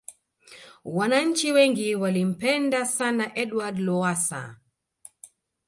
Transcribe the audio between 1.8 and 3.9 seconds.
walimpenda sana edward